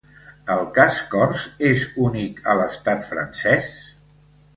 El 0.51 0.61
cas 0.77 1.01
cors 1.11 1.43
és 1.71 1.83
únic 2.05 2.41
a 2.53 2.57
l’estat 2.61 3.05
francès? 3.11 3.69